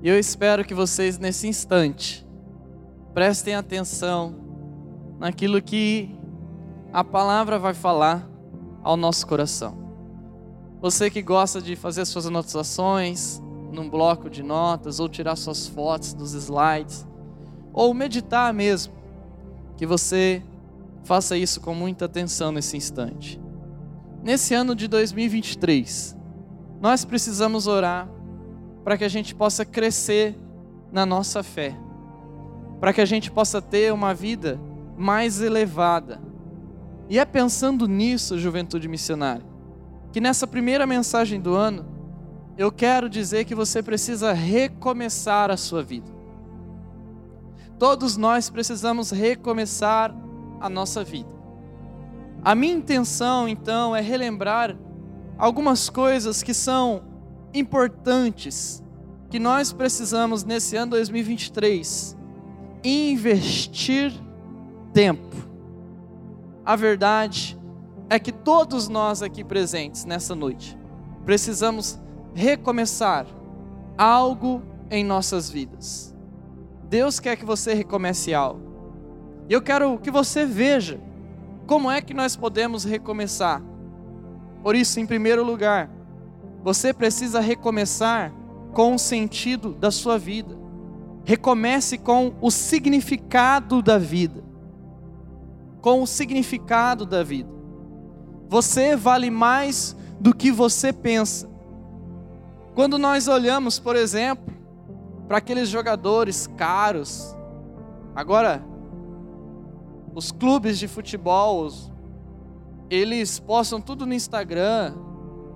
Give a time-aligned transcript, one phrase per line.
[0.00, 2.26] E eu espero que vocês, nesse instante,
[3.12, 4.36] prestem atenção
[5.18, 6.16] naquilo que
[6.92, 8.28] a palavra vai falar
[8.82, 9.76] ao nosso coração.
[10.80, 13.42] Você que gosta de fazer suas anotações
[13.72, 17.06] num bloco de notas, ou tirar suas fotos dos slides,
[17.72, 18.94] ou meditar mesmo,
[19.76, 20.42] que você
[21.02, 23.40] faça isso com muita atenção nesse instante.
[24.22, 26.16] Nesse ano de 2023,
[26.80, 28.08] nós precisamos orar
[28.88, 30.34] para que a gente possa crescer
[30.90, 31.76] na nossa fé,
[32.80, 34.58] para que a gente possa ter uma vida
[34.96, 36.18] mais elevada.
[37.06, 39.44] E é pensando nisso, juventude missionária,
[40.10, 41.84] que nessa primeira mensagem do ano,
[42.56, 46.10] eu quero dizer que você precisa recomeçar a sua vida.
[47.78, 50.16] Todos nós precisamos recomeçar
[50.62, 51.28] a nossa vida.
[52.42, 54.74] A minha intenção, então, é relembrar
[55.36, 57.02] algumas coisas que são
[57.52, 58.82] importantes
[59.30, 62.16] que nós precisamos nesse ano 2023
[62.82, 64.12] investir
[64.92, 65.36] tempo.
[66.64, 67.58] A verdade
[68.08, 70.78] é que todos nós aqui presentes nessa noite
[71.24, 72.00] precisamos
[72.34, 73.26] recomeçar
[73.96, 76.14] algo em nossas vidas.
[76.88, 78.62] Deus quer que você recomece algo.
[79.48, 81.00] E eu quero que você veja
[81.66, 83.62] como é que nós podemos recomeçar.
[84.62, 85.90] Por isso, em primeiro lugar,
[86.68, 88.30] você precisa recomeçar
[88.74, 90.54] com o sentido da sua vida.
[91.24, 94.44] Recomece com o significado da vida.
[95.80, 97.48] Com o significado da vida.
[98.50, 101.48] Você vale mais do que você pensa.
[102.74, 104.52] Quando nós olhamos, por exemplo,
[105.26, 107.34] para aqueles jogadores caros,
[108.14, 108.62] agora,
[110.14, 111.66] os clubes de futebol,
[112.90, 115.07] eles postam tudo no Instagram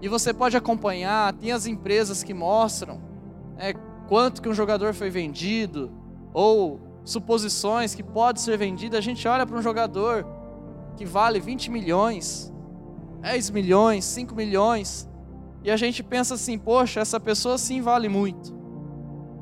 [0.03, 1.33] e você pode acompanhar.
[1.33, 3.01] Tem as empresas que mostram
[3.57, 3.73] é,
[4.09, 5.91] quanto que um jogador foi vendido
[6.35, 8.97] ou suposições que pode ser vendido.
[8.97, 10.27] A gente olha para um jogador
[10.97, 12.53] que vale 20 milhões,
[13.21, 15.09] 10 milhões, 5 milhões
[15.65, 18.53] e a gente pensa assim: poxa, essa pessoa sim vale muito.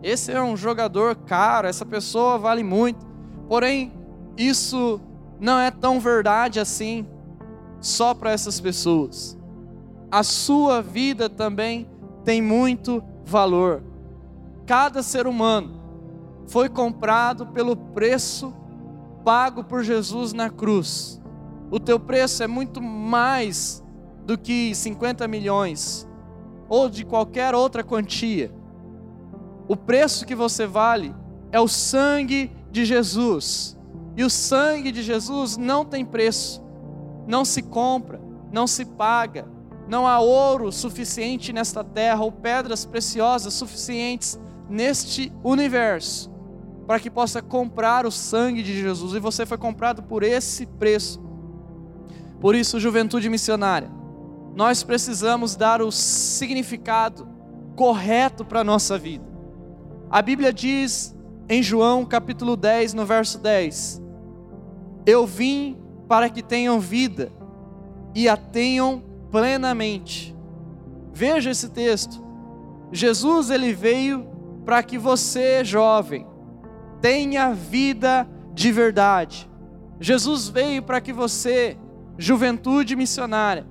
[0.03, 3.07] Esse é um jogador caro, essa pessoa vale muito.
[3.49, 3.93] Porém,
[4.37, 5.01] isso
[5.39, 7.07] não é tão verdade assim
[7.81, 9.40] só para essas pessoas.
[10.11, 11.89] A sua vida também
[12.25, 13.83] tem muito valor.
[14.67, 15.81] Cada ser humano
[16.47, 18.53] foi comprado pelo preço
[19.25, 21.21] pago por Jesus na cruz.
[21.71, 23.85] O teu preço é muito mais
[24.25, 26.09] do que 50 milhões
[26.69, 28.53] ou de qualquer outra quantia.
[29.69, 31.15] O preço que você vale
[31.53, 33.77] é o sangue de Jesus.
[34.17, 36.61] E o sangue de Jesus não tem preço
[37.31, 38.21] não se compra,
[38.53, 39.47] não se paga.
[39.91, 46.31] Não há ouro suficiente nesta terra ou pedras preciosas suficientes neste universo
[46.87, 49.15] para que possa comprar o sangue de Jesus.
[49.15, 51.21] E você foi comprado por esse preço.
[52.39, 53.91] Por isso, juventude missionária,
[54.55, 57.27] nós precisamos dar o significado
[57.75, 59.25] correto para a nossa vida.
[60.09, 61.17] A Bíblia diz
[61.49, 64.01] em João capítulo 10, no verso 10:
[65.05, 65.77] Eu vim
[66.07, 67.33] para que tenham vida
[68.15, 70.37] e a tenham plenamente.
[71.13, 72.23] Veja esse texto.
[72.93, 74.27] Jesus ele veio
[74.65, 76.27] para que você, jovem,
[77.01, 79.49] tenha vida de verdade.
[80.01, 81.77] Jesus veio para que você,
[82.19, 83.67] juventude missionária,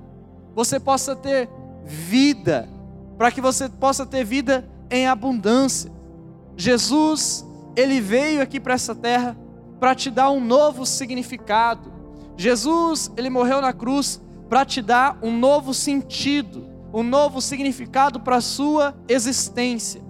[0.55, 1.49] você possa ter
[1.83, 2.69] vida,
[3.17, 5.91] para que você possa ter vida em abundância.
[6.55, 7.45] Jesus,
[7.75, 9.37] ele veio aqui para essa terra
[9.79, 11.99] para te dar um novo significado,
[12.39, 18.37] Jesus, ele morreu na cruz para te dar um novo sentido, um novo significado para
[18.37, 20.01] a sua existência.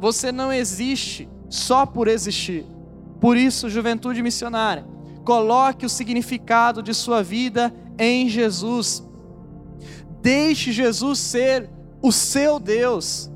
[0.00, 2.66] Você não existe só por existir.
[3.20, 4.84] Por isso, juventude missionária,
[5.24, 9.02] coloque o significado de sua vida em Jesus.
[10.20, 11.70] Deixe Jesus ser
[12.02, 13.30] o seu Deus.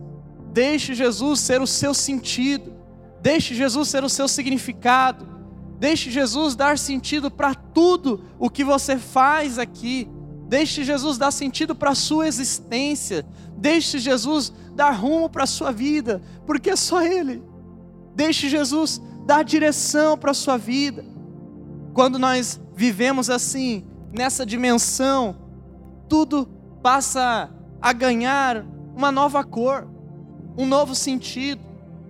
[0.53, 2.75] Deixe Jesus ser o seu sentido.
[3.21, 5.27] Deixe Jesus ser o seu significado.
[5.79, 10.09] Deixe Jesus dar sentido para tudo o que você faz aqui.
[10.53, 13.25] Deixe Jesus dar sentido para a sua existência.
[13.57, 17.43] Deixe Jesus dar rumo para a sua vida, porque é só Ele.
[18.15, 21.07] Deixe Jesus dar direção para a sua vida.
[21.95, 25.39] Quando nós vivemos assim, nessa dimensão,
[26.07, 26.47] tudo
[26.83, 27.49] passa
[27.81, 28.63] a ganhar
[28.95, 29.89] uma nova cor,
[30.55, 31.63] um novo sentido,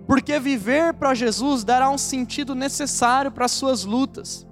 [0.05, 4.45] porque viver para Jesus dará um sentido necessário para as suas lutas.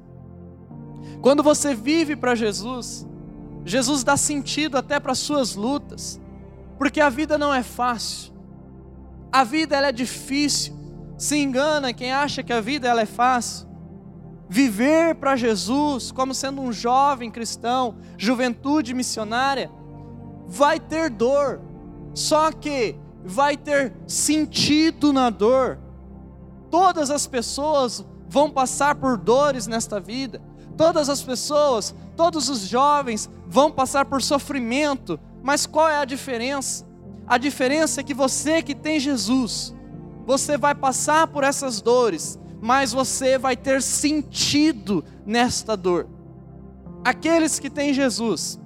[1.22, 3.06] Quando você vive para Jesus,
[3.66, 6.20] Jesus dá sentido até para as suas lutas,
[6.78, 8.34] porque a vida não é fácil.
[9.32, 10.78] A vida ela é difícil.
[11.18, 13.68] Se engana quem acha que a vida ela é fácil.
[14.50, 19.72] Viver para Jesus, como sendo um jovem cristão, juventude missionária,
[20.48, 21.62] vai ter dor.
[22.14, 25.80] Só que vai ter sentido na dor.
[26.70, 30.42] Todas as pessoas vão passar por dores nesta vida.
[30.82, 36.84] Todas as pessoas, todos os jovens vão passar por sofrimento, mas qual é a diferença?
[37.28, 39.76] A diferença é que você que tem Jesus,
[40.26, 46.08] você vai passar por essas dores, mas você vai ter sentido nesta dor.
[47.06, 48.60] Aqueles que têm Jesus,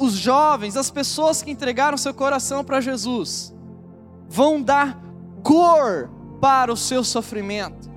[0.00, 3.54] os jovens, as pessoas que entregaram seu coração para Jesus,
[4.28, 5.00] vão dar
[5.44, 6.10] cor
[6.40, 7.88] para o seu sofrimento.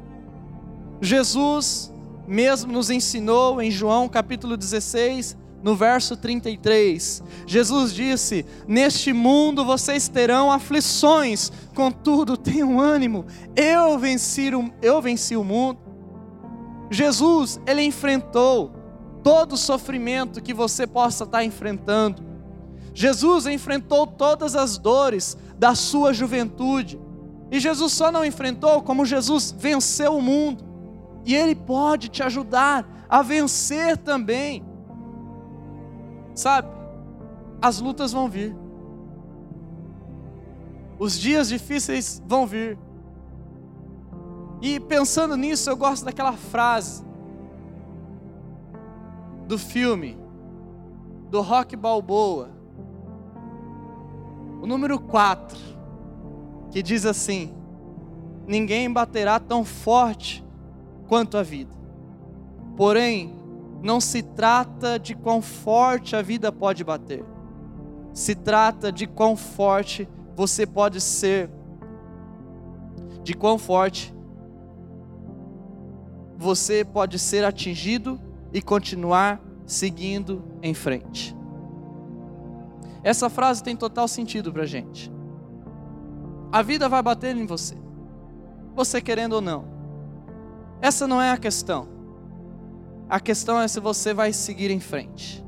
[1.02, 1.89] Jesus
[2.30, 7.24] mesmo nos ensinou em João capítulo 16, no verso 33.
[7.48, 15.36] Jesus disse: Neste mundo vocês terão aflições, contudo tenham ânimo, eu venci o, eu venci
[15.36, 15.80] o mundo.
[16.92, 18.74] Jesus, ele enfrentou
[19.24, 22.24] todo o sofrimento que você possa estar enfrentando.
[22.94, 27.00] Jesus enfrentou todas as dores da sua juventude.
[27.52, 30.69] E Jesus só não enfrentou como Jesus venceu o mundo.
[31.30, 34.66] E Ele pode te ajudar a vencer também.
[36.34, 36.68] Sabe,
[37.62, 38.56] as lutas vão vir,
[40.98, 42.80] os dias difíceis vão vir.
[44.60, 47.06] E pensando nisso, eu gosto daquela frase
[49.46, 50.18] do filme
[51.30, 52.50] do Rock Balboa,
[54.64, 55.60] o número 4,
[56.72, 57.54] que diz assim:
[58.48, 60.49] Ninguém baterá tão forte
[61.10, 61.76] quanto a vida.
[62.78, 63.34] Porém,
[63.82, 67.26] não se trata de quão forte a vida pode bater,
[68.14, 71.50] se trata de quão forte você pode ser,
[73.24, 74.14] de quão forte
[76.38, 78.20] você pode ser atingido
[78.54, 81.36] e continuar seguindo em frente.
[83.04, 85.12] Essa frase tem total sentido para gente.
[86.52, 87.76] A vida vai bater em você,
[88.76, 89.79] você querendo ou não.
[90.82, 91.88] Essa não é a questão.
[93.10, 95.44] A questão é se você vai seguir em frente.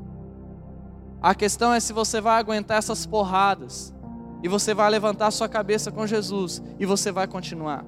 [1.22, 3.94] A questão é se você vai aguentar essas porradas
[4.42, 7.86] e você vai levantar sua cabeça com Jesus e você vai continuar.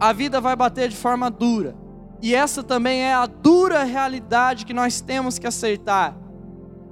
[0.00, 1.76] A vida vai bater de forma dura.
[2.22, 6.16] E essa também é a dura realidade que nós temos que aceitar.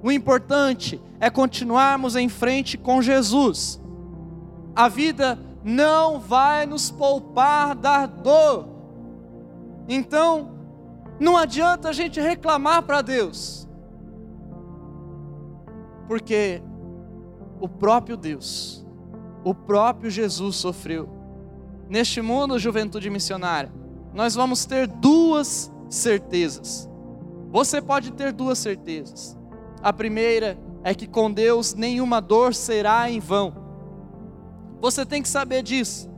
[0.03, 3.81] O importante é continuarmos em frente com Jesus.
[4.75, 8.76] A vida não vai nos poupar da dor.
[9.89, 10.51] Então,
[11.19, 13.69] não adianta a gente reclamar para Deus,
[16.07, 16.63] porque
[17.61, 18.87] o próprio Deus,
[19.45, 21.09] o próprio Jesus sofreu.
[21.89, 23.73] Neste mundo, juventude missionária,
[24.13, 26.89] nós vamos ter duas certezas.
[27.51, 29.39] Você pode ter duas certezas.
[29.83, 33.55] A primeira é que com Deus nenhuma dor será em vão.
[34.81, 36.11] Você tem que saber disso.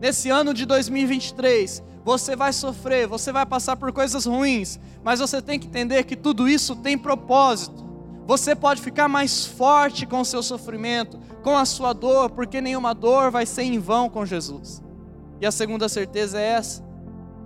[0.00, 5.42] Nesse ano de 2023, você vai sofrer, você vai passar por coisas ruins, mas você
[5.42, 7.86] tem que entender que tudo isso tem propósito.
[8.26, 12.94] Você pode ficar mais forte com o seu sofrimento, com a sua dor, porque nenhuma
[12.94, 14.82] dor vai ser em vão com Jesus.
[15.38, 16.82] E a segunda certeza é essa: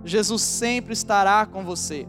[0.05, 2.07] Jesus sempre estará com você.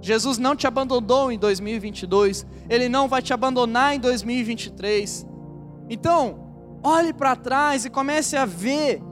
[0.00, 5.26] Jesus não te abandonou em 2022, Ele não vai te abandonar em 2023.
[5.88, 9.02] Então, olhe para trás e comece a ver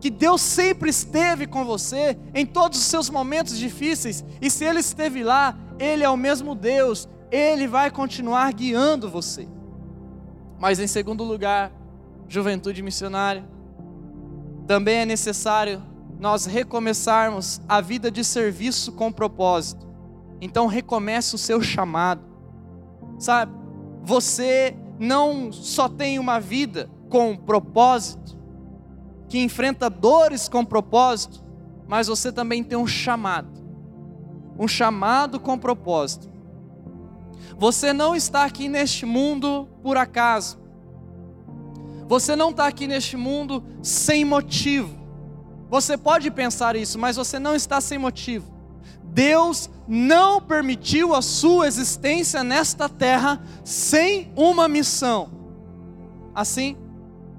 [0.00, 4.80] que Deus sempre esteve com você em todos os seus momentos difíceis, e se Ele
[4.80, 9.48] esteve lá, Ele é o mesmo Deus, Ele vai continuar guiando você.
[10.58, 11.72] Mas em segundo lugar,
[12.28, 13.44] juventude missionária,
[14.66, 15.82] também é necessário
[16.18, 19.86] nós recomeçarmos a vida de serviço com propósito.
[20.40, 22.22] Então recomece o seu chamado.
[23.18, 23.52] Sabe?
[24.02, 28.35] Você não só tem uma vida com propósito,
[29.28, 31.44] que enfrenta dores com propósito,
[31.86, 33.48] mas você também tem um chamado.
[34.58, 36.28] Um chamado com propósito.
[37.58, 40.58] Você não está aqui neste mundo por acaso.
[42.08, 44.94] Você não está aqui neste mundo sem motivo.
[45.68, 48.54] Você pode pensar isso, mas você não está sem motivo.
[49.02, 55.30] Deus não permitiu a sua existência nesta terra sem uma missão.
[56.34, 56.76] Assim,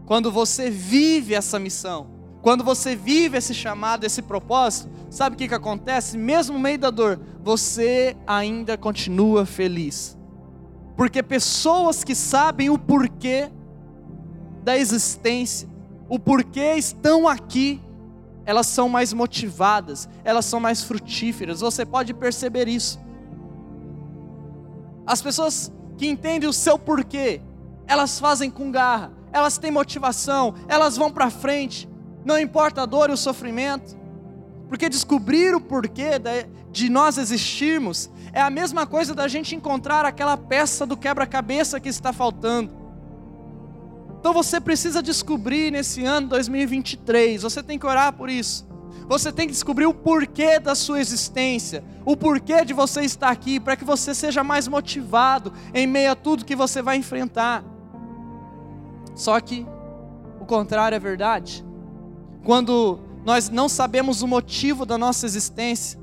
[0.08, 2.08] quando você vive essa missão,
[2.42, 6.18] quando você vive esse chamado, esse propósito, sabe o que, que acontece?
[6.18, 10.18] Mesmo no meio da dor, você ainda continua feliz.
[10.96, 13.52] Porque pessoas que sabem o porquê
[14.64, 15.68] da existência,
[16.08, 17.82] o porquê estão aqui,
[18.46, 21.60] elas são mais motivadas, elas são mais frutíferas.
[21.60, 22.98] Você pode perceber isso.
[25.06, 27.42] As pessoas que entendem o seu porquê,
[27.86, 31.88] elas fazem com garra, elas têm motivação, elas vão para frente,
[32.26, 33.98] não importa a dor e o sofrimento,
[34.68, 36.12] porque descobrir o porquê
[36.72, 41.90] de nós existirmos é a mesma coisa da gente encontrar aquela peça do quebra-cabeça que
[41.90, 42.72] está faltando.
[44.20, 48.68] Então você precisa descobrir nesse ano 2023, você tem que orar por isso.
[49.08, 53.58] Você tem que descobrir o porquê da sua existência, o porquê de você estar aqui,
[53.58, 57.64] para que você seja mais motivado em meio a tudo que você vai enfrentar.
[59.18, 59.66] Só que
[60.40, 61.66] o contrário é verdade.
[62.46, 66.00] Quando nós não sabemos o motivo da nossa existência,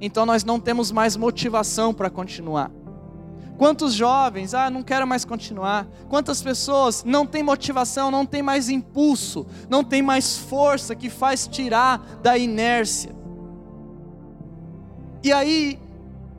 [0.00, 2.70] então nós não temos mais motivação para continuar.
[3.58, 5.86] Quantos jovens, ah, não quero mais continuar.
[6.08, 11.46] Quantas pessoas não têm motivação, não têm mais impulso, não tem mais força que faz
[11.46, 13.14] tirar da inércia.
[15.22, 15.78] E aí,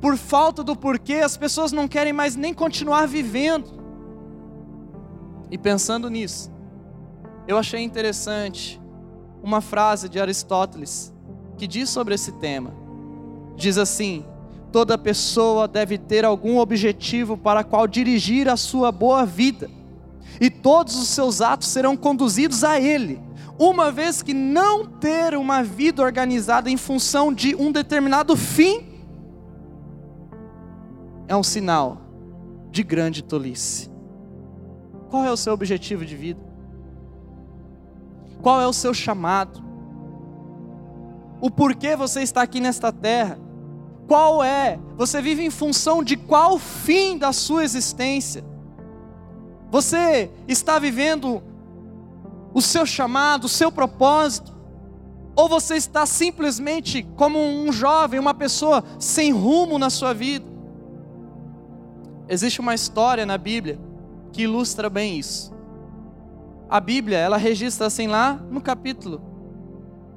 [0.02, 3.77] por falta do porquê, as pessoas não querem mais nem continuar vivendo.
[5.50, 6.52] E pensando nisso,
[7.48, 8.82] eu achei interessante
[9.42, 11.14] uma frase de Aristóteles
[11.58, 12.74] que diz sobre esse tema.
[13.56, 14.26] Diz assim:
[14.72, 19.70] toda pessoa deve ter algum objetivo para qual dirigir a sua boa vida,
[20.40, 23.22] e todos os seus atos serão conduzidos a ele.
[23.58, 28.86] Uma vez que não ter uma vida organizada em função de um determinado fim
[31.28, 32.02] é um sinal
[32.70, 33.97] de grande tolice.
[35.10, 36.40] Qual é o seu objetivo de vida?
[38.42, 39.64] Qual é o seu chamado?
[41.40, 43.40] O porquê você está aqui nesta terra?
[44.08, 44.80] Qual é?
[44.96, 48.44] Você vive em função de qual fim da sua existência?
[49.70, 51.44] Você está vivendo
[52.54, 54.56] o seu chamado, o seu propósito?
[55.36, 60.46] Ou você está simplesmente como um jovem, uma pessoa sem rumo na sua vida?
[62.28, 63.87] Existe uma história na Bíblia
[64.32, 65.54] que ilustra bem isso.
[66.70, 69.22] A Bíblia, ela registra assim lá no capítulo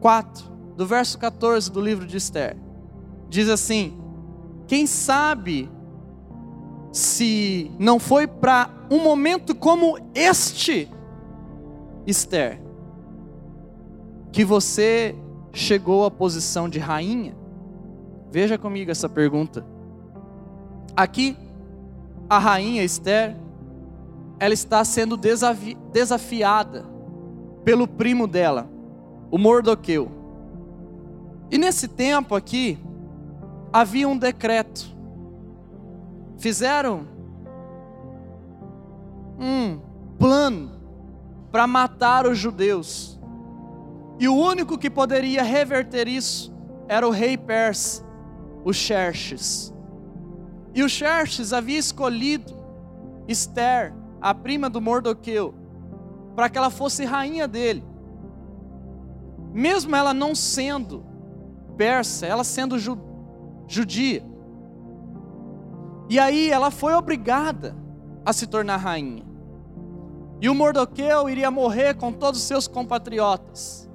[0.00, 2.56] 4, do verso 14 do livro de Esther.
[3.28, 3.96] Diz assim:
[4.66, 5.70] Quem sabe
[6.92, 10.88] se não foi para um momento como este,
[12.04, 12.60] Esther,
[14.32, 15.14] que você
[15.52, 17.36] chegou à posição de rainha?
[18.30, 19.64] Veja comigo essa pergunta.
[20.96, 21.36] Aqui,
[22.28, 23.36] a rainha Esther
[24.40, 26.86] ela está sendo desafi desafiada
[27.62, 28.66] pelo primo dela,
[29.30, 30.10] o Mordoqueu.
[31.50, 32.78] E nesse tempo aqui,
[33.70, 34.96] havia um decreto.
[36.38, 37.06] Fizeram
[39.38, 39.78] um
[40.18, 40.70] plano
[41.52, 43.20] para matar os judeus.
[44.18, 46.50] E o único que poderia reverter isso
[46.88, 48.02] era o rei persa,
[48.64, 49.74] o Xerxes.
[50.74, 52.54] E o Xerxes havia escolhido
[53.28, 55.54] Esther a prima do Mordoqueu,
[56.34, 57.84] para que ela fosse rainha dele.
[59.52, 61.04] Mesmo ela não sendo
[61.76, 62.98] persa, ela sendo ju
[63.66, 64.24] judia.
[66.08, 67.76] E aí ela foi obrigada
[68.24, 69.24] a se tornar rainha.
[70.40, 73.88] E o Mordoqueu iria morrer com todos os seus compatriotas.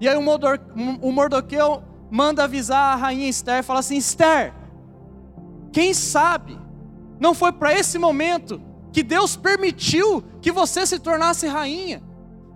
[0.00, 4.52] E aí o Mordoqueu manda avisar a rainha Esther e fala assim: Esther,
[5.72, 6.58] quem sabe
[7.18, 8.60] não foi para esse momento
[8.92, 12.02] que Deus permitiu que você se tornasse rainha.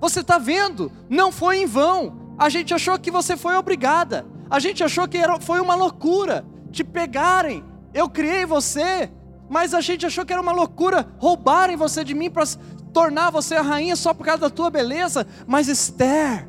[0.01, 0.93] Você está vendo?
[1.09, 2.35] Não foi em vão.
[2.39, 4.27] A gente achou que você foi obrigada.
[4.51, 7.65] A gente achou que era, foi uma loucura te pegarem.
[7.95, 9.11] Eu criei você,
[9.49, 12.45] mas a gente achou que era uma loucura roubarem você de mim para
[12.93, 15.27] tornar você a rainha só por causa da tua beleza.
[15.47, 16.47] Mas Esther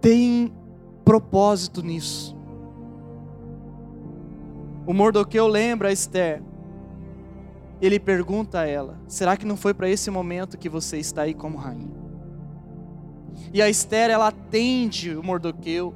[0.00, 0.52] tem
[1.04, 2.34] propósito nisso.
[4.86, 6.42] O Mordoqueu lembra a Esther
[7.80, 11.34] ele pergunta a ela: será que não foi para esse momento que você está aí
[11.34, 12.00] como rainha?
[13.52, 15.94] E a Esther, ela atende o Mordoqueu,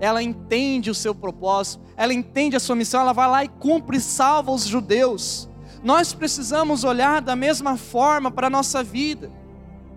[0.00, 3.98] ela entende o seu propósito, ela entende a sua missão, ela vai lá e cumpre
[3.98, 5.48] e salva os judeus.
[5.82, 9.30] Nós precisamos olhar da mesma forma para a nossa vida.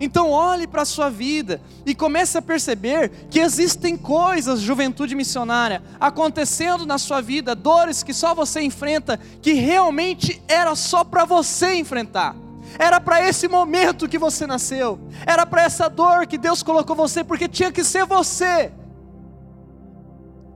[0.04, 5.80] Então olhe para a sua vida e comece a perceber que existem coisas, juventude missionária,
[6.00, 11.76] acontecendo na sua vida, dores que só você enfrenta, que realmente era só para você
[11.76, 12.34] enfrentar.
[12.80, 14.98] Era para esse momento que você nasceu.
[15.24, 18.72] Era para essa dor que Deus colocou você, porque tinha que ser você.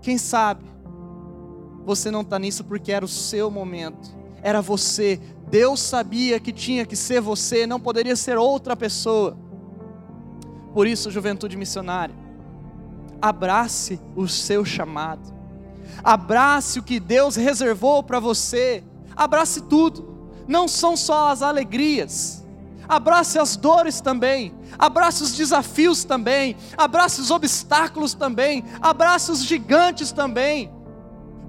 [0.02, 0.64] Quem sabe
[1.84, 4.10] você não está nisso porque era o seu momento,
[4.42, 5.20] era você.
[5.48, 9.36] Deus sabia que tinha que ser você, não poderia ser outra pessoa.
[10.74, 12.14] Por isso, juventude missionária,
[13.22, 15.32] abrace o seu chamado,
[16.02, 18.82] abrace o que Deus reservou para você,
[19.16, 22.44] abrace tudo, não são só as alegrias,
[22.88, 30.12] abrace as dores também, abrace os desafios também, abrace os obstáculos também, abrace os gigantes
[30.12, 30.75] também.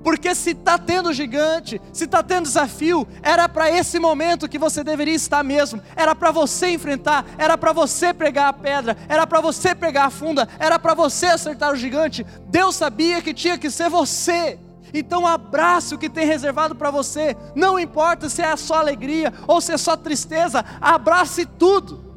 [0.08, 4.82] Porque se está tendo gigante, se está tendo desafio, era para esse momento que você
[4.82, 5.82] deveria estar mesmo.
[5.98, 10.10] Era para você enfrentar, era para você pregar a pedra, era para você pegar a
[10.10, 12.26] funda, era para você acertar o gigante.
[12.48, 14.58] Deus sabia que tinha que ser você.
[14.94, 17.36] Então abrace o que tem reservado para você.
[17.54, 22.16] Não importa se é só alegria ou se é só tristeza, abrace tudo.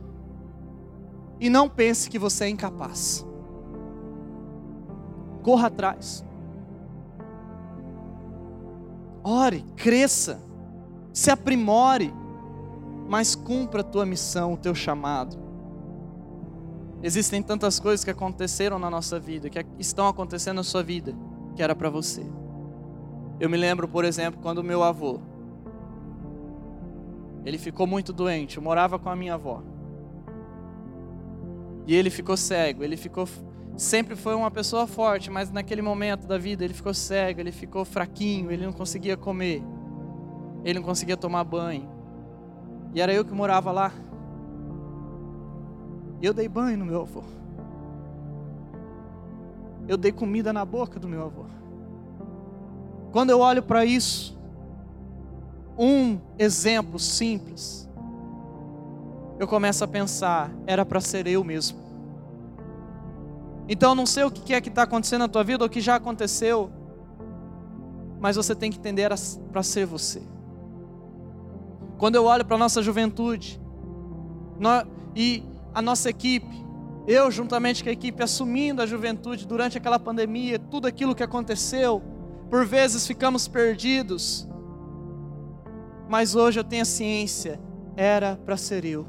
[1.41, 3.27] E não pense que você é incapaz.
[5.43, 6.30] Corra atrás.
[9.23, 10.41] Ore, cresça,
[11.13, 12.13] se aprimore,
[13.09, 15.37] mas cumpra a tua missão, o teu chamado.
[17.03, 21.15] Existem tantas coisas que aconteceram na nossa vida, que estão acontecendo na sua vida,
[21.57, 22.25] que era para você.
[23.39, 25.19] Eu me lembro, por exemplo, quando meu avô,
[27.45, 29.63] ele ficou muito doente, eu morava com a minha avó.
[31.87, 33.27] E ele ficou cego, ele ficou
[33.77, 37.85] sempre foi uma pessoa forte, mas naquele momento da vida ele ficou cego, ele ficou
[37.85, 39.63] fraquinho, ele não conseguia comer,
[40.65, 41.89] ele não conseguia tomar banho.
[42.95, 43.93] E era eu que morava lá.
[46.21, 47.23] E eu dei banho no meu avô.
[49.89, 51.45] Eu dei comida na boca do meu avô.
[53.13, 54.39] Quando eu olho para isso,
[55.79, 57.89] um exemplo simples,
[59.39, 61.90] eu começo a pensar, era para ser eu mesmo.
[63.73, 65.81] Então, não sei o que é que está acontecendo na tua vida, ou o que
[65.81, 66.73] já aconteceu,
[68.19, 69.09] mas você tem que entender
[69.53, 70.21] para ser você.
[71.97, 73.61] Quando eu olho para a nossa juventude,
[74.59, 76.67] nós, e a nossa equipe,
[77.07, 82.03] eu juntamente com a equipe assumindo a juventude durante aquela pandemia, tudo aquilo que aconteceu,
[82.51, 84.49] por vezes ficamos perdidos,
[86.09, 87.61] mas hoje eu tenho a ciência,
[87.97, 89.07] era para ser eu,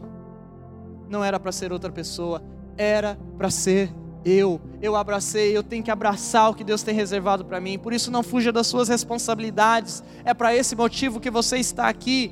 [1.10, 2.44] não era para ser outra pessoa,
[2.78, 3.92] era para ser
[4.24, 7.80] eu, eu abracei, eu tenho que abraçar o que Deus tem reservado para mim.
[7.80, 10.04] Por isso não fuja das suas responsabilidades.
[10.24, 12.32] É para esse motivo que você está aqui.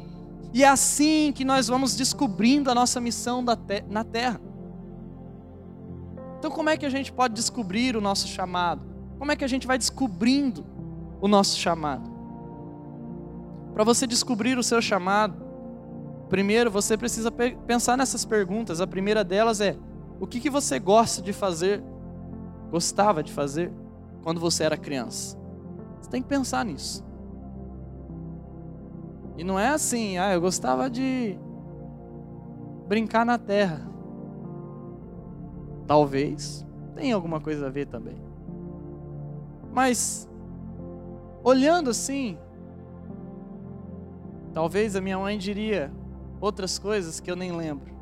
[0.54, 4.39] E é assim que nós vamos descobrindo a nossa missão na terra.
[6.38, 8.82] Então, como é que a gente pode descobrir o nosso chamado?
[9.17, 10.65] Como é que a gente vai descobrindo
[11.19, 12.10] o nosso chamado?
[13.73, 15.36] Para você descobrir o seu chamado,
[16.30, 18.80] primeiro você precisa pensar nessas perguntas.
[18.80, 19.75] A primeira delas é:
[20.20, 21.82] o que, que você gosta de fazer,
[22.70, 23.72] gostava de fazer,
[24.22, 25.38] quando você era criança?
[26.02, 27.04] Você tem que pensar nisso.
[29.38, 31.40] E não é assim, ah, eu gostava de
[32.88, 33.88] brincar na terra.
[35.88, 38.18] Talvez tenha alguma coisa a ver também.
[39.72, 40.28] Mas
[41.42, 42.38] olhando assim,
[44.54, 45.92] talvez a minha mãe diria
[46.42, 47.99] outras coisas que eu nem lembro.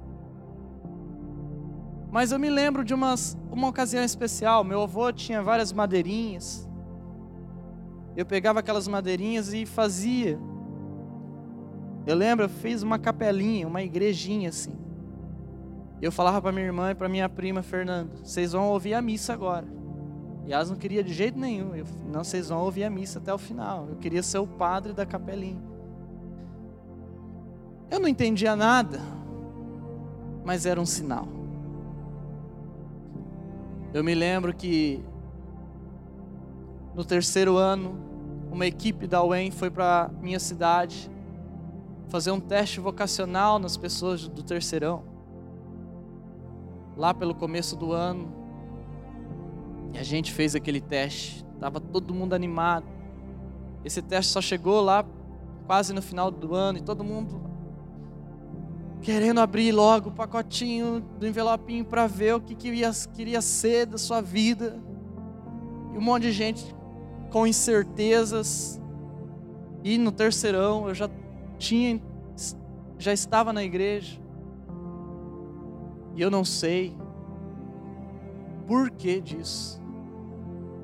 [2.12, 4.63] Mas eu me lembro de umas, uma ocasião especial.
[4.63, 6.67] Meu avô tinha várias madeirinhas.
[8.15, 10.39] Eu pegava aquelas madeirinhas e fazia.
[12.06, 14.74] Eu lembro, eu fiz uma capelinha, uma igrejinha assim.
[16.02, 19.34] Eu falava para minha irmã e para minha prima Fernanda: vocês vão ouvir a missa
[19.34, 19.67] agora.
[20.46, 21.76] E elas não queriam de jeito nenhum.
[21.76, 23.88] Eu, não, vocês vão ouvir a missa até o final.
[23.89, 25.62] Eu queria ser o padre da capelinha.
[27.91, 29.00] Eu não entendia nada,
[30.46, 31.37] mas era um sinal.
[33.93, 35.04] Eu me lembro que
[36.93, 37.97] no terceiro ano,
[38.52, 41.10] uma equipe da UEM foi para minha cidade
[42.10, 45.04] fazer um teste vocacional nas pessoas do terceirão.
[46.95, 48.34] Lá pelo começo do ano,
[49.93, 52.86] e a gente fez aquele teste, tava todo mundo animado.
[53.86, 55.06] Esse teste só chegou lá
[55.65, 57.47] quase no final do ano e todo mundo
[59.02, 63.98] querendo abrir logo o pacotinho do envelopinho para ver o que queria, queria ser da
[63.98, 64.80] sua vida.
[65.94, 66.76] e um monte de gente
[67.32, 68.82] com incertezas.
[69.84, 71.10] E no terceirão eu já
[71.58, 72.02] tinha,
[72.98, 74.20] já estava na igreja.
[76.16, 76.96] E eu não sei
[78.66, 79.82] por que disso.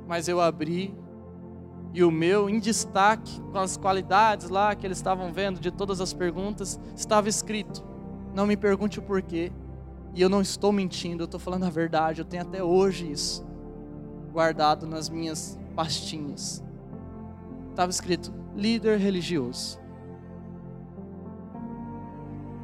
[0.07, 0.93] Mas eu abri
[1.93, 6.01] e o meu em destaque, com as qualidades lá que eles estavam vendo de todas
[6.01, 7.83] as perguntas, estava escrito:
[8.33, 9.51] Não me pergunte o porquê.
[10.13, 12.21] E eu não estou mentindo, eu estou falando a verdade.
[12.21, 13.45] Eu tenho até hoje isso
[14.31, 16.63] guardado nas minhas pastinhas.
[17.69, 19.79] Estava escrito: líder religioso.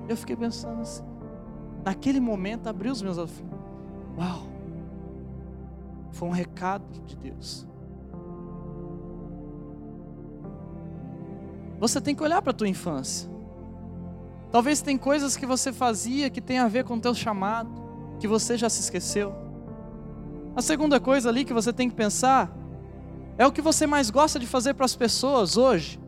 [0.08, 1.04] Eu fiquei pensando assim.
[1.86, 3.44] Naquele momento abriu os meus olhos.
[4.18, 4.48] Uau!
[6.12, 7.68] Foi um recado de Deus.
[11.80, 13.30] Você tem que olhar para a tua infância.
[14.52, 17.70] Talvez tem coisas que você fazia que tem a ver com o teu chamado,
[18.20, 19.34] que você já se esqueceu.
[20.56, 22.52] A segunda coisa ali que você tem que pensar
[23.38, 26.00] é o que você mais gosta de fazer para as pessoas hoje.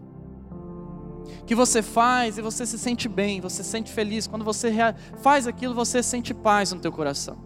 [1.45, 4.25] Que você faz e você se sente bem, você se sente feliz.
[4.25, 4.73] Quando você
[5.21, 7.38] faz aquilo, você sente paz no teu coração.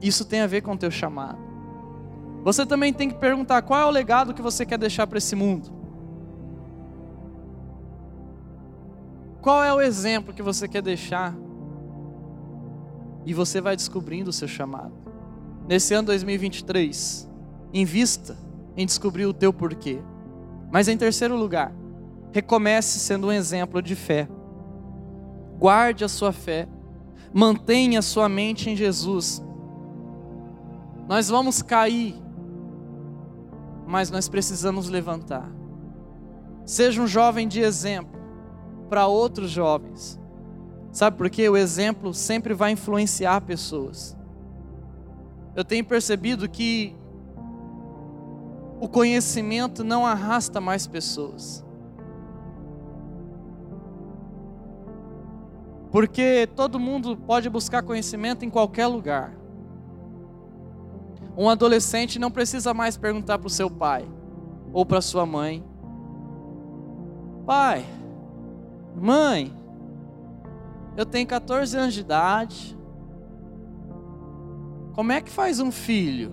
[0.00, 1.38] Isso tem a ver com o teu chamado.
[2.44, 5.34] Você também tem que perguntar qual é o legado que você quer deixar para esse
[5.34, 5.77] mundo.
[9.40, 11.34] Qual é o exemplo que você quer deixar?
[13.24, 14.92] E você vai descobrindo o seu chamado.
[15.68, 17.28] Nesse ano 2023,
[17.72, 18.36] invista
[18.76, 20.00] em descobrir o teu porquê.
[20.72, 21.72] Mas em terceiro lugar,
[22.32, 24.28] recomece sendo um exemplo de fé.
[25.58, 26.66] Guarde a sua fé.
[27.32, 29.42] Mantenha a sua mente em Jesus.
[31.06, 32.14] Nós vamos cair,
[33.86, 35.50] mas nós precisamos levantar.
[36.64, 38.17] Seja um jovem de exemplo
[38.88, 40.18] para outros jovens.
[40.90, 41.48] Sabe por quê?
[41.48, 44.16] O exemplo sempre vai influenciar pessoas.
[45.54, 46.96] Eu tenho percebido que
[48.80, 51.64] o conhecimento não arrasta mais pessoas.
[55.90, 59.32] Porque todo mundo pode buscar conhecimento em qualquer lugar.
[61.36, 64.06] Um adolescente não precisa mais perguntar para o seu pai
[64.72, 65.64] ou para sua mãe:
[67.46, 67.84] Pai,
[69.00, 69.54] Mãe,
[70.96, 72.76] eu tenho 14 anos de idade.
[74.94, 76.32] Como é que faz um filho?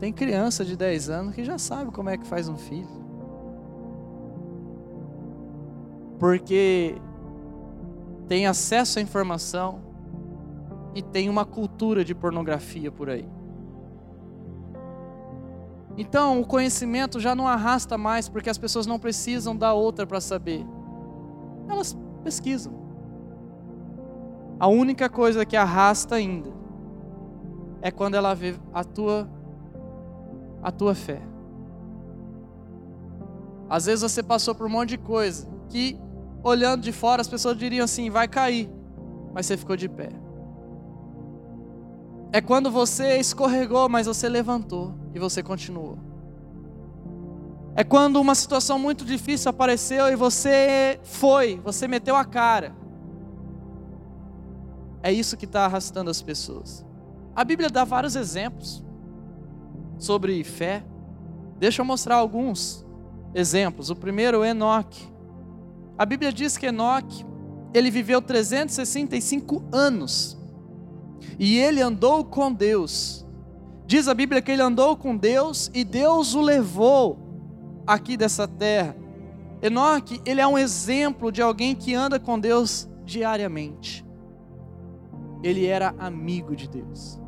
[0.00, 3.04] Tem criança de 10 anos que já sabe como é que faz um filho.
[6.18, 6.96] Porque
[8.26, 9.80] tem acesso à informação
[10.94, 13.28] e tem uma cultura de pornografia por aí.
[15.96, 20.20] Então, o conhecimento já não arrasta mais, porque as pessoas não precisam da outra para
[20.20, 20.66] saber.
[21.68, 22.72] Elas pesquisam.
[24.58, 26.50] A única coisa que arrasta ainda
[27.80, 29.28] é quando ela vê a tua
[30.62, 31.20] a tua fé.
[33.68, 35.98] Às vezes você passou por um monte de coisa que
[36.42, 38.70] olhando de fora as pessoas diriam assim, vai cair,
[39.32, 40.08] mas você ficou de pé.
[42.32, 45.98] É quando você escorregou, mas você levantou e você continuou.
[47.76, 52.74] É quando uma situação muito difícil apareceu e você foi, você meteu a cara.
[55.02, 56.84] É isso que está arrastando as pessoas.
[57.34, 58.82] A Bíblia dá vários exemplos
[59.98, 60.84] sobre fé.
[61.58, 62.86] Deixa eu mostrar alguns
[63.34, 63.90] exemplos.
[63.90, 65.12] O primeiro, Enoque.
[65.98, 67.24] A Bíblia diz que Enoque,
[67.72, 70.38] ele viveu 365 anos
[71.38, 73.23] e ele andou com Deus.
[73.86, 77.18] Diz a Bíblia que ele andou com Deus e Deus o levou
[77.86, 78.96] aqui dessa terra.
[79.60, 84.04] Enoque, ele é um exemplo de alguém que anda com Deus diariamente.
[85.42, 87.20] Ele era amigo de Deus.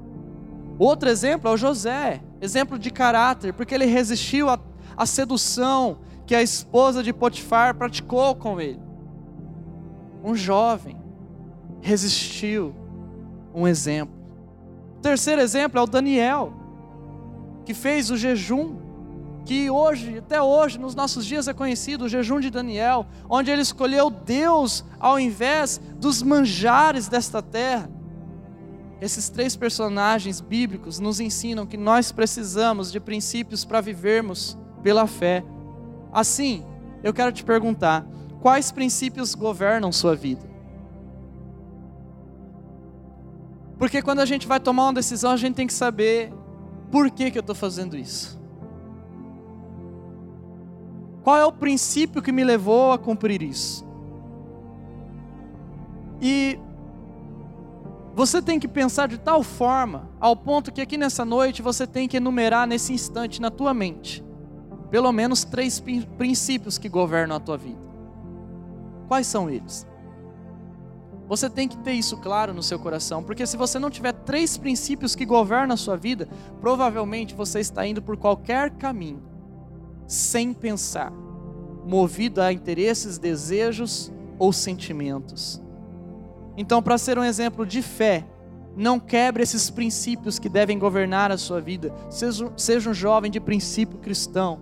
[0.79, 6.43] Outro exemplo é o José, exemplo de caráter, porque ele resistiu à sedução que a
[6.43, 8.81] esposa de Potifar praticou com ele.
[10.25, 10.97] Um jovem
[11.81, 12.75] resistiu
[13.55, 14.16] um exemplo.
[14.97, 16.53] O terceiro exemplo é o Daniel,
[17.65, 18.77] que fez o jejum,
[19.45, 23.63] que hoje, até hoje, nos nossos dias é conhecido o jejum de Daniel, onde ele
[23.63, 27.89] escolheu Deus ao invés dos manjares desta terra.
[29.01, 35.45] Esses três personagens bíblicos nos ensinam que nós precisamos de princípios para vivermos pela fé.
[36.13, 36.65] Assim,
[37.05, 38.07] eu quero te perguntar:
[38.41, 40.56] quais princípios governam sua vida?
[43.79, 46.33] Porque quando a gente vai tomar uma decisão, a gente tem que saber
[46.91, 48.41] por que, que eu estou fazendo isso.
[51.23, 53.85] Qual é o princípio que me levou a cumprir isso?
[56.23, 56.59] E
[58.17, 62.09] Você tem que pensar de tal forma, ao ponto que aqui nessa noite você tem
[62.09, 64.25] que enumerar nesse instante na tua mente,
[64.91, 65.79] pelo menos três
[66.17, 67.79] princípios que governam a tua vida.
[69.07, 69.87] Quais são eles?
[71.29, 74.57] Você tem que ter isso claro no seu coração, porque se você não tiver três
[74.57, 76.29] princípios que governam a sua vida,
[76.61, 79.23] provavelmente você está indo por qualquer caminho,
[80.07, 81.13] sem pensar,
[81.85, 85.61] movido a interesses, desejos ou sentimentos.
[86.57, 88.25] Então, para ser um exemplo de fé,
[88.77, 91.93] não quebre esses princípios que devem governar a sua vida.
[92.11, 94.61] Seja, seja um jovem de princípio cristão.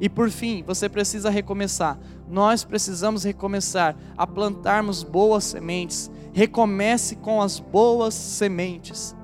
[0.00, 1.98] E por fim, você precisa recomeçar.
[2.28, 6.10] Nós precisamos recomeçar a plantarmos boas sementes.
[6.32, 9.16] Recomece com as boas sementes.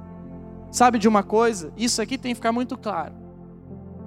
[0.70, 1.72] Sabe de uma coisa?
[1.76, 3.14] Isso aqui tem que ficar muito claro.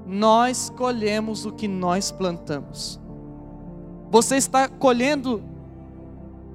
[0.07, 2.99] Nós colhemos o que nós plantamos.
[4.09, 5.43] Você está colhendo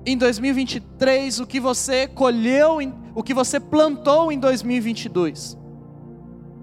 [0.04, 2.78] em 2023 o que você colheu,
[3.14, 5.58] o que você plantou em 2022.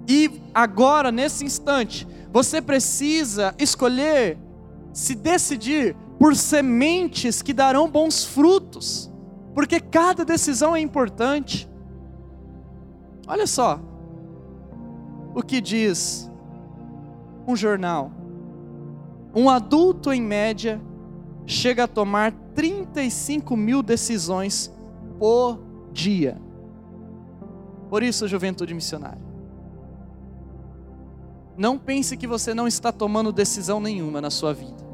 [0.07, 4.37] E agora, nesse instante, você precisa escolher,
[4.93, 9.11] se decidir por sementes que darão bons frutos,
[9.53, 11.69] porque cada decisão é importante.
[13.27, 13.79] Olha só
[15.35, 16.31] o que diz
[17.47, 18.11] um jornal.
[19.35, 20.81] Um adulto, em média,
[21.45, 24.73] chega a tomar 35 mil decisões
[25.19, 25.59] por
[25.91, 26.41] dia.
[27.89, 29.26] Por isso, juventude missionária.
[31.57, 34.85] Não pense que você não está tomando decisão nenhuma na sua vida.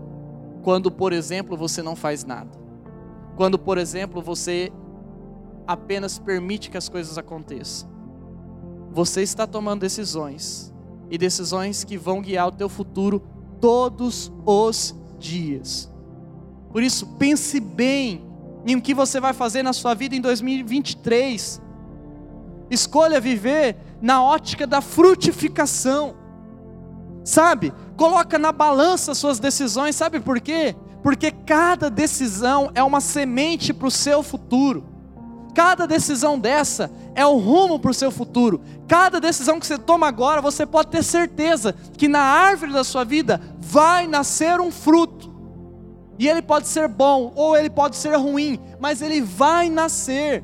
[0.64, 2.58] Quando, por exemplo, você não faz nada.
[3.36, 4.72] Quando, por exemplo, você
[5.68, 7.90] apenas permite que as coisas aconteçam.
[8.92, 10.74] Você está tomando decisões
[11.10, 13.22] e decisões que vão guiar o teu futuro
[13.60, 15.92] todos os dias.
[16.72, 18.26] Por isso, pense bem
[18.66, 21.62] em o que você vai fazer na sua vida em 2023.
[22.70, 26.23] Escolha viver na ótica da frutificação.
[27.24, 27.74] Sabe?
[27.96, 30.76] Coloca na balança suas decisões, sabe por quê?
[31.02, 34.86] Porque cada decisão é uma semente para o seu futuro.
[35.54, 38.62] Cada decisão dessa é o rumo para o seu futuro.
[38.88, 43.04] Cada decisão que você toma agora, você pode ter certeza que na árvore da sua
[43.04, 45.32] vida vai nascer um fruto.
[46.18, 50.44] E ele pode ser bom ou ele pode ser ruim, mas ele vai nascer.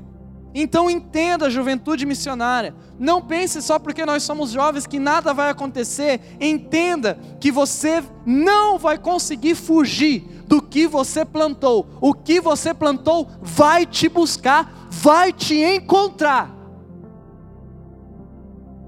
[0.53, 2.73] Então entenda, juventude missionária.
[2.97, 6.19] Não pense só porque nós somos jovens que nada vai acontecer.
[6.39, 11.88] Entenda que você não vai conseguir fugir do que você plantou.
[12.01, 16.55] O que você plantou vai te buscar, vai te encontrar.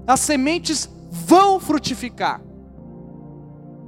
[0.06, 2.42] As sementes vão frutificar.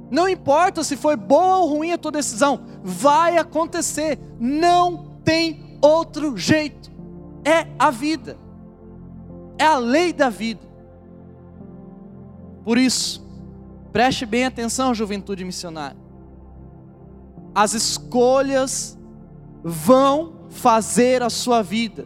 [0.09, 4.17] Não importa se foi boa ou ruim a tua decisão, vai acontecer.
[4.39, 6.94] Não tem outro jeito.
[7.45, 8.37] É a vida.
[9.57, 10.61] É a lei da vida.
[12.63, 13.23] Por isso,
[13.93, 15.97] preste bem atenção, juventude missionária.
[17.53, 18.97] As escolhas
[19.63, 22.05] vão fazer a sua vida.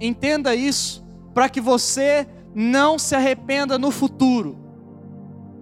[0.00, 1.04] Entenda isso,
[1.34, 4.61] para que você não se arrependa no futuro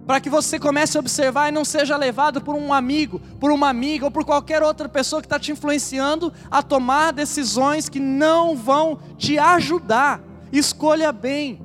[0.05, 3.69] para que você comece a observar e não seja levado por um amigo, por uma
[3.69, 8.55] amiga ou por qualquer outra pessoa que está te influenciando a tomar decisões que não
[8.55, 10.21] vão te ajudar.
[10.51, 11.61] Escolha bem,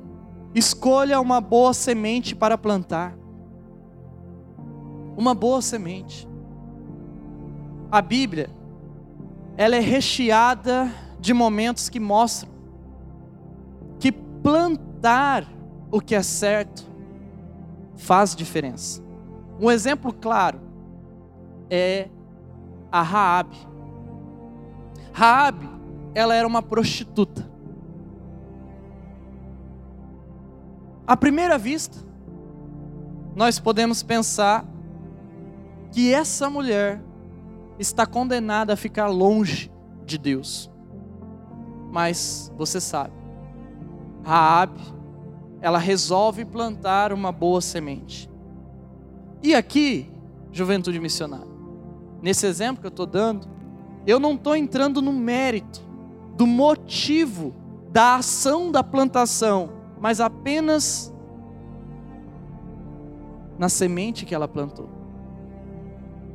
[0.53, 3.17] escolha uma boa semente para plantar.
[5.17, 6.27] Uma boa semente.
[7.91, 8.49] A Bíblia,
[9.57, 12.51] ela é recheada de momentos que mostram
[13.99, 15.43] que plantar
[15.91, 16.86] o que é certo
[17.97, 19.03] faz diferença.
[19.59, 20.59] Um exemplo claro
[21.69, 22.07] é
[22.91, 23.57] a Raabe.
[25.11, 25.67] Raabe,
[26.13, 27.45] ela era uma prostituta.
[31.05, 31.97] À primeira vista,
[33.35, 34.65] nós podemos pensar
[35.91, 37.01] que essa mulher
[37.79, 39.71] está condenada a ficar longe
[40.05, 40.71] de Deus.
[41.91, 43.13] Mas você sabe,
[44.23, 44.96] Raabe
[45.61, 48.29] ela resolve plantar uma boa semente.
[49.41, 50.09] E aqui,
[50.51, 51.47] juventude missionária,
[52.21, 53.47] nesse exemplo que eu estou dando,
[54.05, 55.81] eu não estou entrando no mérito
[56.35, 57.53] do motivo
[57.89, 61.13] da ação da plantação, mas apenas
[63.57, 64.89] na semente que ela plantou.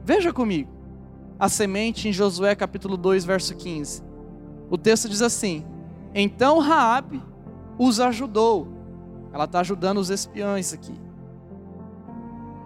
[0.04, 0.70] Veja comigo,
[1.38, 4.02] a semente em Josué capítulo 2, verso 15.
[4.68, 5.64] O texto diz assim:
[6.14, 7.22] Então Raabe
[7.78, 8.68] os ajudou
[9.32, 10.94] ela está ajudando os espiões aqui.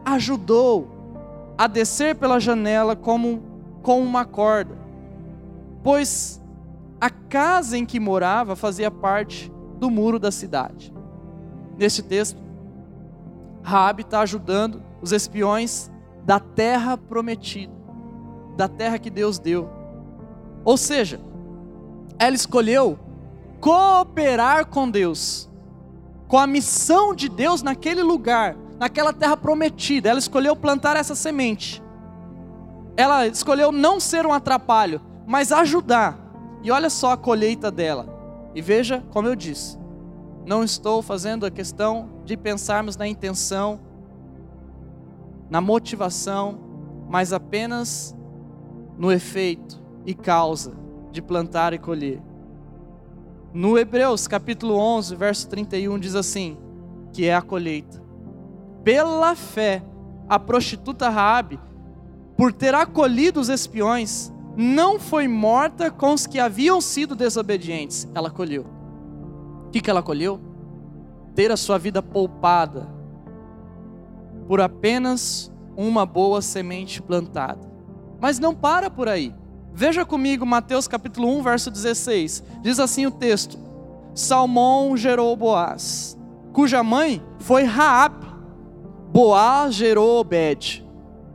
[0.05, 0.88] Ajudou
[1.57, 3.42] a descer pela janela como
[3.83, 4.76] com uma corda,
[5.83, 6.42] pois
[7.00, 10.92] a casa em que morava fazia parte do muro da cidade.
[11.79, 12.40] Neste texto,
[13.62, 15.90] Raabe está ajudando os espiões
[16.24, 17.72] da terra prometida,
[18.57, 19.68] da terra que Deus deu.
[20.64, 21.20] Ou seja,
[22.18, 22.98] ela escolheu
[23.61, 25.50] cooperar com Deus,
[26.28, 30.08] com a missão de Deus naquele lugar, naquela terra prometida.
[30.08, 31.82] Ela escolheu plantar essa semente.
[32.96, 36.18] Ela escolheu não ser um atrapalho, mas ajudar.
[36.62, 38.08] E olha só a colheita dela.
[38.54, 39.78] E veja, como eu disse,
[40.46, 43.80] não estou fazendo a questão de pensarmos na intenção,
[45.50, 46.58] na motivação,
[47.08, 48.16] mas apenas
[48.96, 50.72] no efeito e causa
[51.12, 52.22] de plantar e colher.
[53.56, 56.58] No Hebreus capítulo 11, verso 31 diz assim,
[57.10, 58.02] que é a colheita.
[58.84, 59.82] Pela fé,
[60.28, 61.58] a prostituta Raabe,
[62.36, 68.06] por ter acolhido os espiões, não foi morta com os que haviam sido desobedientes.
[68.14, 68.66] Ela colheu.
[69.68, 70.38] O que, que ela colheu?
[71.34, 72.86] Ter a sua vida poupada
[74.46, 77.66] por apenas uma boa semente plantada.
[78.20, 79.34] Mas não para por aí.
[79.78, 82.42] Veja comigo Mateus capítulo 1, verso 16.
[82.62, 83.58] Diz assim o texto:
[84.14, 86.18] Salmão gerou Boaz,
[86.50, 88.24] cuja mãe foi Raab.
[89.12, 90.82] Boaz gerou Obed,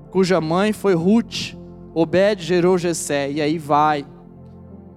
[0.10, 1.56] cuja mãe foi Ruth.
[1.94, 4.08] Obed gerou Jessé, e aí vai.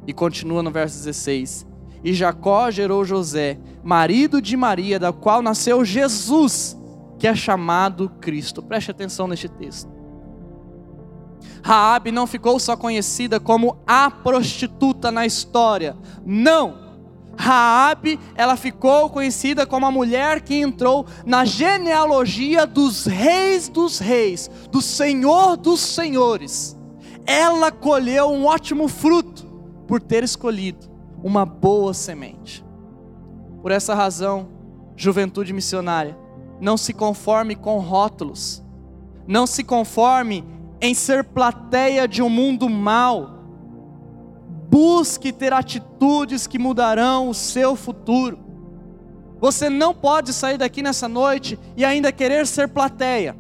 [0.07, 1.66] E continua no verso 16.
[2.02, 6.78] E Jacó gerou José, marido de Maria, da qual nasceu Jesus,
[7.18, 8.62] que é chamado Cristo.
[8.62, 10.04] Preste atenção neste texto.
[11.64, 15.96] Raabe não ficou só conhecida como a prostituta na história.
[16.22, 16.85] Não.
[17.38, 24.50] Raabe, ela ficou conhecida como a mulher que entrou na genealogia dos reis dos reis,
[24.70, 26.77] do Senhor dos senhores.
[27.24, 29.46] Ela colheu um ótimo fruto
[29.88, 30.87] por ter escolhido
[31.22, 32.62] uma boa semente.
[33.62, 34.50] Por essa razão,
[34.94, 36.14] juventude missionária,
[36.61, 38.62] não se conforme com rótulos.
[39.27, 40.44] Não se conforme
[40.85, 43.42] em ser plateia de um mundo mau.
[44.68, 48.38] Busque ter atitudes que mudarão o seu futuro.
[49.40, 53.35] Você não pode sair daqui nessa noite e ainda querer ser plateia.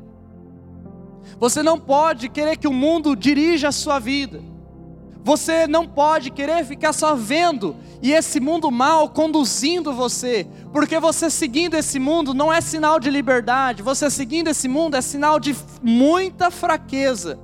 [1.38, 4.40] Você não pode querer que o mundo dirija a sua vida.
[5.24, 11.30] Você não pode querer ficar só vendo e esse mundo mal conduzindo você, porque você
[11.30, 15.56] seguindo esse mundo não é sinal de liberdade, você seguindo esse mundo é sinal de
[15.82, 17.38] muita fraqueza.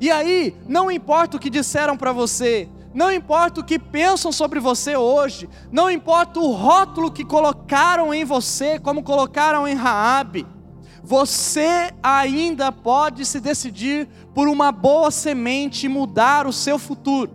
[0.00, 4.58] E aí, não importa o que disseram para você, não importa o que pensam sobre
[4.58, 10.44] você hoje, não importa o rótulo que colocaram em você, como colocaram em Raabe,
[11.02, 17.32] você ainda pode se decidir por uma boa semente e mudar o seu futuro.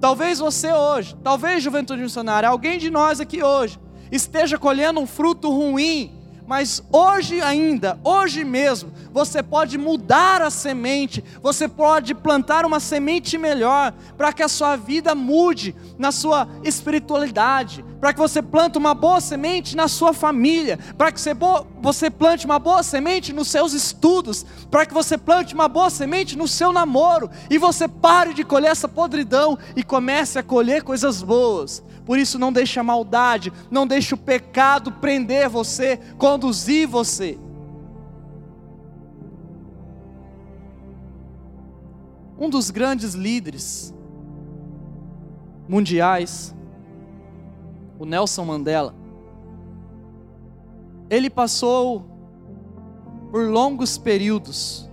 [0.00, 3.78] Talvez você hoje, talvez juventude missionária, alguém de nós aqui hoje,
[4.10, 11.22] esteja colhendo um fruto ruim mas hoje ainda, hoje mesmo, você pode mudar a semente,
[11.40, 17.84] você pode plantar uma semente melhor, para que a sua vida mude na sua espiritualidade,
[18.00, 21.20] para que você plante uma boa semente na sua família, para que
[21.80, 26.36] você plante uma boa semente nos seus estudos, para que você plante uma boa semente
[26.36, 31.22] no seu namoro, e você pare de colher essa podridão e comece a colher coisas
[31.22, 31.82] boas.
[32.04, 37.38] Por isso, não deixe a maldade, não deixe o pecado prender você, conduzir você.
[42.38, 43.94] Um dos grandes líderes
[45.68, 46.54] mundiais,
[47.98, 48.99] o Nelson Mandela,
[51.10, 52.06] ele passou
[53.30, 54.88] por longos períodos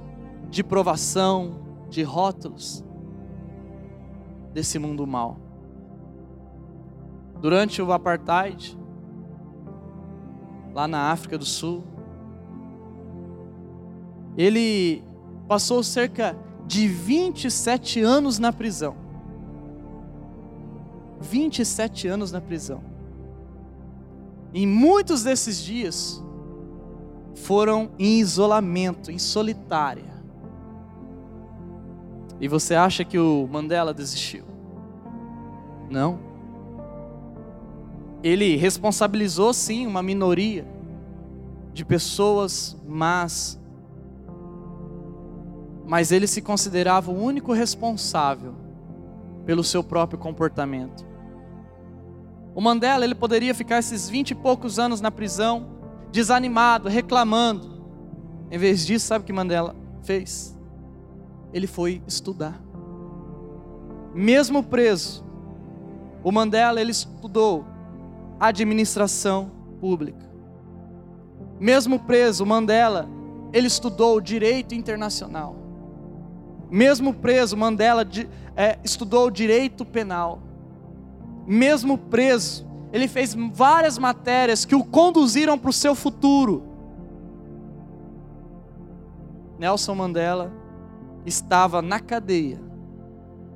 [0.49, 2.83] de provação, de rótulos
[4.53, 5.37] desse mundo mal
[7.39, 8.77] durante o apartheid,
[10.73, 11.83] lá na África do Sul.
[14.35, 15.03] Ele
[15.47, 18.95] passou cerca de 27 anos na prisão.
[21.19, 22.83] 27 anos na prisão.
[24.53, 26.23] Em muitos desses dias
[27.35, 30.17] foram em isolamento, em solitária.
[32.39, 34.45] E você acha que o Mandela desistiu?
[35.89, 36.27] Não
[38.23, 40.65] ele responsabilizou sim uma minoria
[41.73, 43.59] de pessoas más,
[45.85, 48.53] mas ele se considerava o único responsável
[49.45, 51.05] pelo seu próprio comportamento.
[52.57, 55.67] O Mandela, ele poderia ficar esses vinte e poucos anos na prisão,
[56.11, 57.83] desanimado, reclamando.
[58.49, 60.57] Em vez disso, sabe o que Mandela fez?
[61.53, 62.59] Ele foi estudar.
[64.11, 65.23] Mesmo preso,
[66.23, 67.65] O Mandela ele estudou
[68.39, 69.49] administração
[69.79, 70.29] pública.
[71.59, 73.07] Mesmo preso, o Mandela
[73.53, 75.55] ele estudou direito internacional.
[76.69, 78.05] Mesmo preso, Mandela
[78.55, 80.41] é, estudou direito penal.
[81.47, 86.63] Mesmo preso, ele fez várias matérias que o conduziram para o seu futuro.
[89.57, 90.51] Nelson Mandela
[91.25, 92.59] estava na cadeia,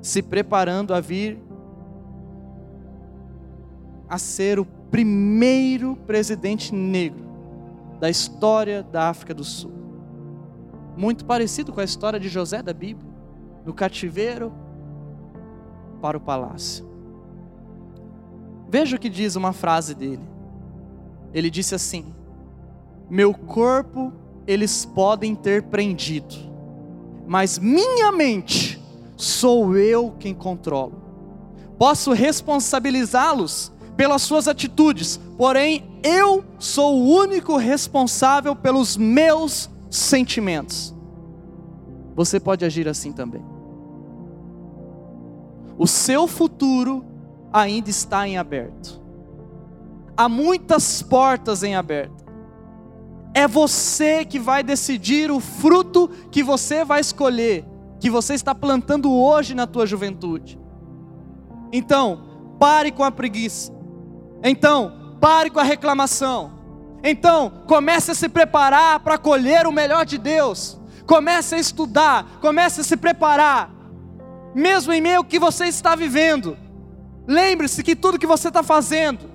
[0.00, 1.38] se preparando a vir
[4.08, 7.24] a ser o primeiro presidente negro
[8.00, 9.72] da história da África do Sul.
[10.96, 13.10] Muito parecido com a história de José da Bíblia,
[13.64, 14.52] do cativeiro
[16.00, 16.91] para o palácio.
[18.72, 20.26] Veja o que diz uma frase dele.
[21.34, 22.06] Ele disse assim:
[23.10, 24.10] Meu corpo
[24.46, 26.34] eles podem ter prendido,
[27.26, 28.82] mas minha mente
[29.14, 31.02] sou eu quem controlo.
[31.78, 40.94] Posso responsabilizá-los pelas suas atitudes, porém eu sou o único responsável pelos meus sentimentos.
[42.16, 43.44] Você pode agir assim também.
[45.76, 47.11] O seu futuro
[47.52, 49.00] ainda está em aberto.
[50.16, 52.22] Há muitas portas em aberto.
[53.34, 57.64] É você que vai decidir o fruto que você vai escolher,
[57.98, 60.58] que você está plantando hoje na tua juventude.
[61.72, 63.72] Então, pare com a preguiça.
[64.42, 66.52] Então, pare com a reclamação.
[67.02, 70.78] Então, comece a se preparar para colher o melhor de Deus.
[71.06, 73.70] Comece a estudar, comece a se preparar.
[74.54, 76.56] Mesmo em meio ao que você está vivendo.
[77.26, 79.30] Lembre-se que tudo que você está fazendo,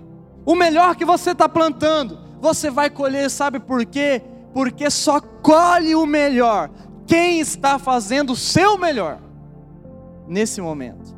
[0.46, 4.22] o melhor que você está plantando, você vai colher, sabe por quê?
[4.54, 6.70] Porque só colhe o melhor
[7.06, 9.22] quem está fazendo o seu melhor
[10.28, 11.16] nesse momento.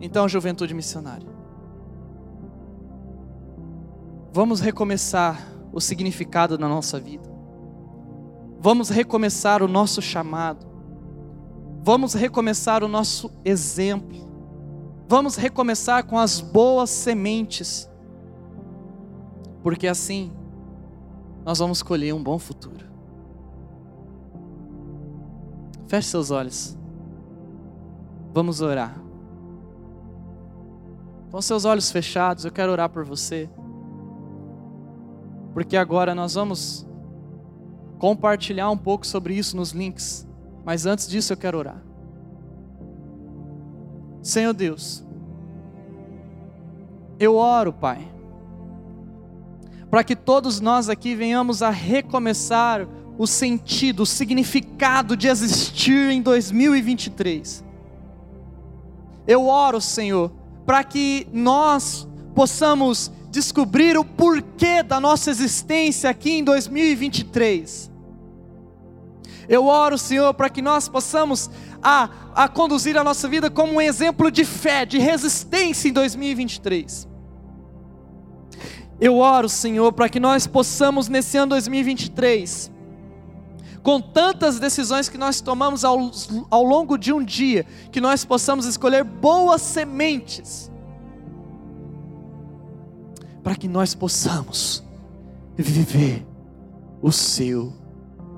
[0.00, 1.26] Então, juventude missionária,
[4.32, 5.42] vamos recomeçar
[5.72, 7.28] o significado da nossa vida,
[8.60, 10.66] vamos recomeçar o nosso chamado,
[11.82, 14.27] vamos recomeçar o nosso exemplo,
[15.08, 17.88] vamos recomeçar com as boas sementes
[19.62, 20.32] porque assim
[21.44, 22.86] nós vamos colher um bom futuro.
[25.86, 26.76] Feche seus olhos.
[28.32, 28.98] Vamos orar.
[31.30, 33.48] Com seus olhos fechados, eu quero orar por você.
[35.54, 36.86] Porque agora nós vamos
[37.98, 40.26] compartilhar um pouco sobre isso nos links.
[40.64, 41.82] Mas antes disso eu quero orar.
[44.22, 45.04] Senhor Deus,
[47.18, 48.18] eu oro, Pai
[49.90, 56.22] para que todos nós aqui venhamos a recomeçar o sentido, o significado de existir em
[56.22, 57.64] 2023.
[59.26, 60.30] Eu oro, Senhor,
[60.64, 67.87] para que nós possamos descobrir o porquê da nossa existência aqui em 2023.
[69.48, 71.50] Eu oro, Senhor, para que nós possamos
[71.82, 77.08] a, a conduzir a nossa vida como um exemplo de fé, de resistência em 2023.
[79.00, 82.70] Eu oro, Senhor, para que nós possamos nesse ano 2023,
[83.82, 86.10] com tantas decisões que nós tomamos ao,
[86.50, 90.70] ao longo de um dia, que nós possamos escolher boas sementes,
[93.42, 94.84] para que nós possamos
[95.56, 96.26] viver
[97.00, 97.72] o seu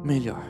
[0.05, 0.50] melhor.